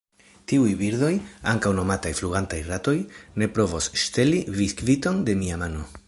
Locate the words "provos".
3.59-3.91